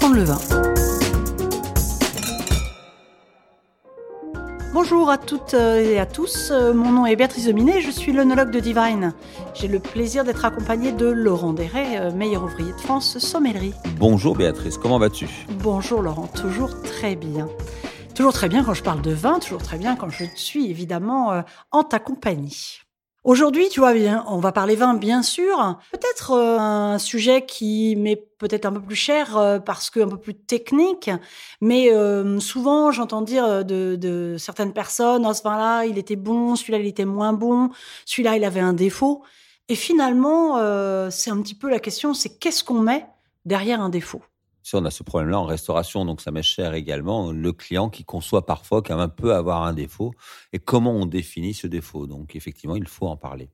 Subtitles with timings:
[0.00, 0.38] apprendre le vin.
[4.72, 8.12] Bonjour à toutes euh, et à tous, euh, mon nom est Béatrice Dominé, je suis
[8.12, 9.12] l'onologue de Divine.
[9.52, 13.74] J'ai le plaisir d'être accompagnée de Laurent Deret, euh, meilleur ouvrier de France, sommellerie.
[13.98, 15.28] Bonjour Béatrice, comment vas-tu?
[15.58, 17.48] Bonjour Laurent, toujours très bien.
[18.14, 21.42] Toujours très bien quand je parle de vin, toujours très bien quand je suis évidemment
[21.72, 22.80] en ta compagnie.
[23.22, 23.92] Aujourd'hui, tu vois
[24.28, 25.78] on va parler vin, bien sûr.
[25.92, 30.08] Peut-être euh, un sujet qui m'est peut-être un peu plus cher euh, parce que un
[30.08, 31.10] peu plus technique,
[31.60, 36.56] mais euh, souvent j'entends dire de, de, certaines personnes, oh, ce vin-là, il était bon,
[36.56, 37.68] celui-là, il était moins bon,
[38.06, 39.22] celui-là, il avait un défaut.
[39.68, 40.56] Et finalement,
[41.10, 43.06] c'est un petit peu la question, c'est qu'est-ce qu'on met
[43.44, 44.22] derrière un défaut?
[44.62, 48.04] Si on a ce problème-là en restauration, donc ça m'est cher également, le client qui
[48.04, 50.12] conçoit parfois qu'un peut avoir un défaut
[50.52, 52.06] et comment on définit ce défaut?
[52.06, 53.50] Donc effectivement, il faut en parler.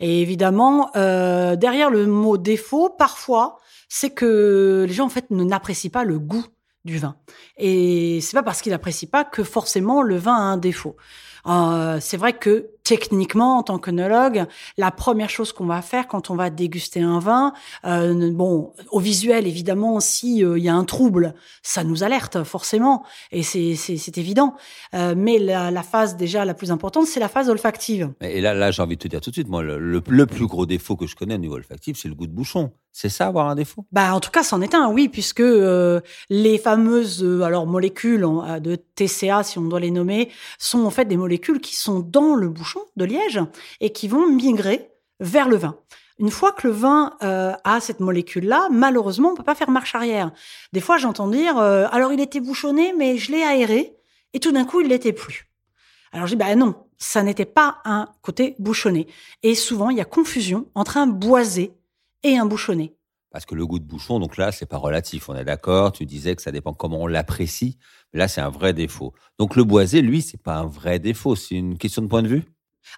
[0.00, 5.90] Et évidemment, euh, derrière le mot défaut, parfois, c'est que les gens en fait n'apprécient
[5.90, 6.44] pas le goût
[6.84, 7.16] du vin.
[7.56, 10.96] Et c'est pas parce qu'ils n'apprécient pas que forcément le vin a un défaut.
[11.46, 16.30] Euh, c'est vrai que techniquement, en tant qu'œnologue, la première chose qu'on va faire quand
[16.30, 17.52] on va déguster un vin,
[17.84, 22.42] euh, bon, au visuel évidemment, si euh, il y a un trouble, ça nous alerte
[22.44, 24.54] forcément, et c'est évident.
[24.94, 28.12] Euh, mais la, la, phase déjà la plus importante, c'est la phase olfactive.
[28.20, 30.46] Et là, là, j'ai envie de te dire tout de suite, moi, le, le, plus
[30.46, 32.72] gros défaut que je connais au niveau olfactif, c'est le goût de bouchon.
[32.92, 33.86] C'est ça, avoir un défaut?
[33.90, 38.26] Bah, en tout cas, c'en est un, oui, puisque euh, les fameuses alors molécules
[38.60, 42.34] de TCA, si on doit les nommer, sont en fait des molécules qui sont dans
[42.34, 43.40] le bouchon de liège
[43.80, 45.78] et qui vont migrer vers le vin.
[46.18, 49.94] Une fois que le vin euh, a cette molécule-là, malheureusement, on peut pas faire marche
[49.94, 50.30] arrière.
[50.72, 53.96] Des fois, j'entends dire, euh, alors il était bouchonné, mais je l'ai aéré,
[54.34, 55.48] et tout d'un coup, il l'était plus.
[56.12, 59.06] Alors je dis, bah non, ça n'était pas un côté bouchonné.
[59.42, 61.74] Et souvent, il y a confusion entre un boisé
[62.22, 62.94] et un bouchonné.
[63.30, 65.30] Parce que le goût de bouchon, donc là, c'est pas relatif.
[65.30, 65.92] On est d'accord.
[65.92, 67.78] Tu disais que ça dépend comment on l'apprécie.
[68.12, 69.14] Là, c'est un vrai défaut.
[69.38, 71.34] Donc le boisé, lui, c'est pas un vrai défaut.
[71.34, 72.44] C'est une question de point de vue?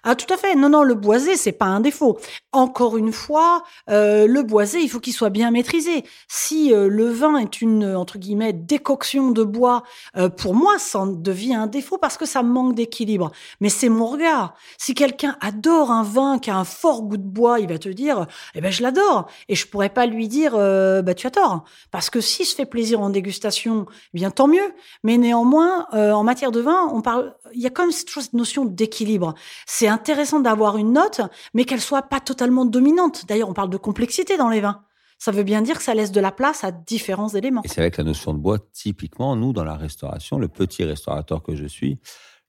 [0.03, 0.55] Ah tout à fait.
[0.55, 2.17] Non non, le boisé c'est pas un défaut.
[2.51, 6.03] Encore une fois, euh, le boisé il faut qu'il soit bien maîtrisé.
[6.27, 9.83] Si euh, le vin est une entre guillemets décoction de bois,
[10.17, 13.31] euh, pour moi ça devient un défaut parce que ça manque d'équilibre.
[13.61, 14.55] Mais c'est mon regard.
[14.77, 17.89] Si quelqu'un adore un vin qui a un fort goût de bois, il va te
[17.89, 21.63] dire eh ben je l'adore et je pourrais pas lui dire bah tu as tort
[21.91, 24.73] parce que si se fait plaisir en dégustation, eh bien tant mieux.
[25.03, 28.33] Mais néanmoins en matière de vin, on parle il y a quand même toujours cette
[28.33, 29.35] notion d'équilibre
[29.65, 31.21] c'est intéressant d'avoir une note,
[31.53, 33.25] mais qu'elle soit pas totalement dominante.
[33.27, 34.81] D'ailleurs, on parle de complexité dans les vins.
[35.17, 37.61] Ça veut bien dire que ça laisse de la place à différents éléments.
[37.63, 41.41] Et c'est avec la notion de bois, typiquement, nous, dans la restauration, le petit restaurateur
[41.41, 41.99] que je suis,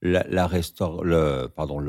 [0.02, 0.20] le,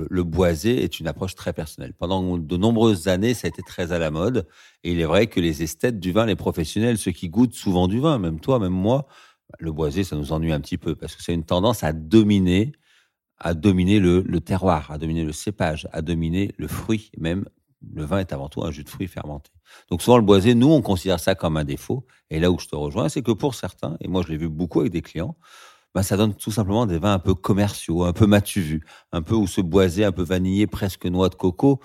[0.09, 1.93] le, boisé est une approche très personnelle.
[1.93, 4.47] Pendant de nombreuses années, ça a été très à la mode.
[4.83, 7.87] Et il est vrai que les esthètes du vin, les professionnels, ceux qui goûtent souvent
[7.87, 9.07] du vin, même toi, même moi,
[9.59, 12.73] le boisé, ça nous ennuie un petit peu parce que c'est une tendance à dominer
[13.39, 17.11] à dominer le, terroir, à dominer le cépage, à dominer le fruit.
[17.17, 17.45] Même
[17.93, 19.51] le vin est avant tout un jus de fruits fermenté.
[19.91, 22.05] Donc souvent le boisé, nous on considère ça comme un défaut.
[22.29, 24.49] Et là où je te rejoins, c'est que pour certains, et moi je l'ai vu
[24.49, 25.35] beaucoup avec des clients,
[25.93, 29.35] ben, ça donne tout simplement des vins un peu commerciaux, un peu matu un peu
[29.35, 31.79] où ce boisé un peu vanillé, presque noix de coco,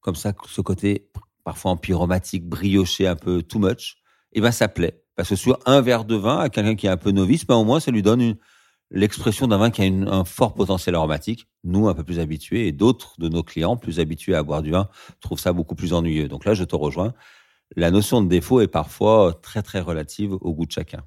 [0.00, 1.10] comme ça, ce côté
[1.44, 3.96] parfois empyromatique, brioché, un peu too much,
[4.32, 5.02] et ben ça plaît.
[5.16, 7.54] Parce que sur un verre de vin, à quelqu'un qui est un peu novice, ben
[7.54, 8.36] au moins ça lui donne une,
[8.90, 12.72] l'expression d'un vin qui a un fort potentiel aromatique, nous un peu plus habitués, et
[12.72, 14.88] d'autres de nos clients plus habitués à boire du vin
[15.20, 16.28] trouvent ça beaucoup plus ennuyeux.
[16.28, 17.14] Donc là, je te rejoins.
[17.76, 21.02] La notion de défaut est parfois très très relative au goût de chacun.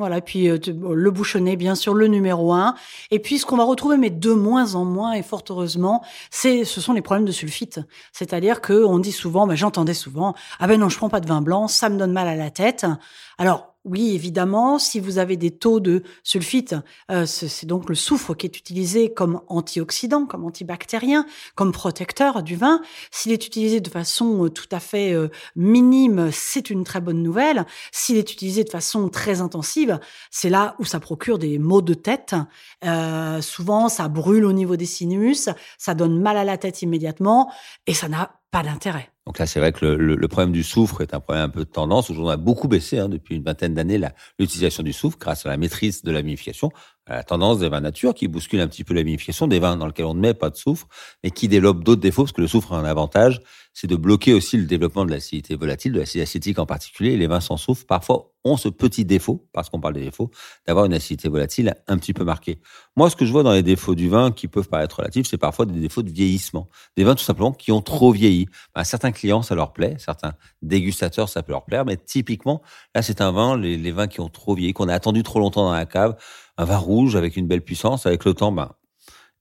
[0.00, 0.58] Voilà, puis euh,
[0.94, 2.74] le bouchonnet, bien sûr, le numéro un.
[3.10, 6.64] Et puis ce qu'on va retrouver, mais de moins en moins, et fort heureusement, c'est
[6.64, 7.80] ce sont les problèmes de sulfite.
[8.10, 11.26] C'est-à-dire que on dit souvent, ben, j'entendais souvent, ah ben non, je prends pas de
[11.26, 12.86] vin blanc, ça me donne mal à la tête.
[13.36, 16.74] Alors oui, évidemment, si vous avez des taux de sulfite,
[17.10, 21.24] euh, c'est donc le soufre qui est utilisé comme antioxydant, comme antibactérien,
[21.54, 22.82] comme protecteur du vin.
[23.10, 27.22] S'il est utilisé de façon euh, tout à fait euh, minime, c'est une très bonne
[27.22, 27.64] nouvelle.
[27.90, 29.98] S'il est utilisé de façon très intensive,
[30.30, 32.34] c'est là où ça procure des maux de tête.
[33.40, 35.48] souvent, ça brûle au niveau des sinus,
[35.78, 37.50] ça donne mal à la tête immédiatement,
[37.86, 39.10] et ça n'a pas d'intérêt.
[39.26, 41.70] Donc là, c'est vrai que le, problème du soufre est un problème un peu de
[41.70, 42.10] tendance.
[42.10, 44.00] Aujourd'hui, on a beaucoup baissé hein, depuis une vingtaine d'années
[44.40, 46.70] l'utilisation du soufre grâce à la maîtrise de la vinification,
[47.06, 49.76] à la tendance des vins nature qui bouscule un petit peu la vinification, des vins
[49.76, 50.88] dans lesquels on ne met pas de soufre,
[51.22, 53.40] mais qui développent d'autres défauts, parce que le soufre a un avantage,
[53.72, 57.12] c'est de bloquer aussi le développement de l'acidité volatile, de l'acide acétique en particulier.
[57.12, 60.30] Et les vins sans soufre, parfois, ont ce petit défaut, parce qu'on parle des défauts,
[60.66, 62.60] d'avoir une acidité volatile un petit peu marquée.
[62.96, 65.38] Moi, ce que je vois dans les défauts du vin, qui peuvent paraître relatifs, c'est
[65.38, 66.68] parfois des défauts de vieillissement.
[66.96, 68.46] Des vins tout simplement qui ont trop vieilli.
[68.74, 70.32] Ben, certains clients, ça leur plaît, certains
[70.62, 72.62] dégustateurs, ça peut leur plaire, mais typiquement,
[72.94, 75.40] là, c'est un vin, les, les vins qui ont trop vieilli, qu'on a attendu trop
[75.40, 76.16] longtemps dans la cave,
[76.56, 78.70] un vin rouge avec une belle puissance, avec le temps, ben,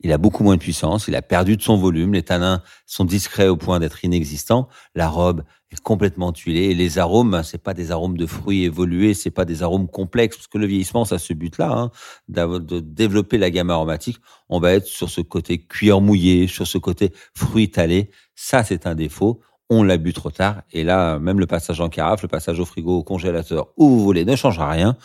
[0.01, 3.05] il a beaucoup moins de puissance, il a perdu de son volume, les tanins sont
[3.05, 7.61] discrets au point d'être inexistants, la robe est complètement tuilée et les arômes, ben, c'est
[7.61, 11.05] pas des arômes de fruits évolués, c'est pas des arômes complexes parce que le vieillissement,
[11.05, 11.91] ça se but là, hein,
[12.27, 14.17] de développer la gamme aromatique.
[14.47, 18.09] On va être sur ce côté cuir mouillé, sur ce côté fruit talé.
[18.35, 19.41] Ça, c'est un défaut.
[19.69, 22.65] On l'a bu trop tard et là, même le passage en carafe, le passage au
[22.65, 24.97] frigo, au congélateur, où vous voulez, ne changera rien.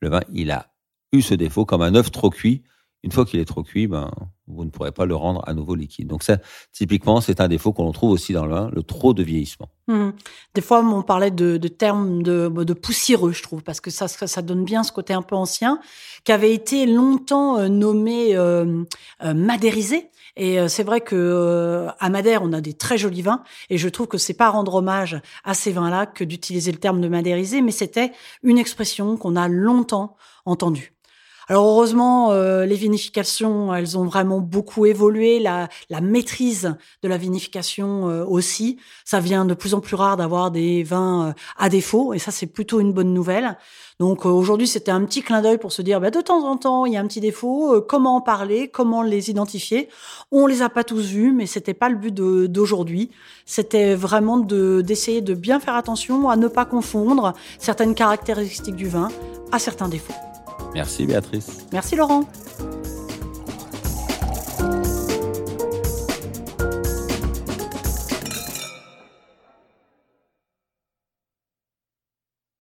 [0.00, 0.72] Le vin, il a
[1.12, 2.64] eu ce défaut comme un œuf trop cuit
[3.04, 4.10] une fois qu'il est trop cuit, ben,
[4.48, 6.08] vous ne pourrez pas le rendre à nouveau liquide.
[6.08, 6.38] Donc ça,
[6.72, 9.68] typiquement, c'est un défaut qu'on trouve aussi dans le vin, le trop de vieillissement.
[9.86, 10.10] Mmh.
[10.54, 14.64] Des fois, on parlait de, termes de, poussiéreux, je trouve, parce que ça, ça donne
[14.64, 15.80] bien ce côté un peu ancien,
[16.24, 18.84] qui avait été longtemps euh, nommé euh,
[19.22, 20.10] euh, madérisé.
[20.36, 24.06] Et c'est vrai que à Madère, on a des très jolis vins, et je trouve
[24.06, 27.72] que c'est pas rendre hommage à ces vins-là que d'utiliser le terme de madérisé, mais
[27.72, 28.12] c'était
[28.44, 30.92] une expression qu'on a longtemps entendue.
[31.50, 35.40] Alors heureusement, euh, les vinifications, elles ont vraiment beaucoup évolué.
[35.40, 38.76] La, la maîtrise de la vinification euh, aussi.
[39.06, 42.32] Ça vient de plus en plus rare d'avoir des vins euh, à défaut, et ça
[42.32, 43.56] c'est plutôt une bonne nouvelle.
[43.98, 46.84] Donc aujourd'hui, c'était un petit clin d'œil pour se dire, bah, de temps en temps,
[46.84, 47.80] il y a un petit défaut.
[47.80, 49.88] comment en parler Comment les identifier
[50.30, 53.10] On les a pas tous vus, mais c'était pas le but d'aujourd'hui.
[53.46, 58.88] C'était vraiment de d'essayer de bien faire attention à ne pas confondre certaines caractéristiques du
[58.88, 59.08] vin
[59.50, 60.27] à certains défauts.
[60.74, 61.66] Merci Béatrice.
[61.72, 62.24] Merci Laurent.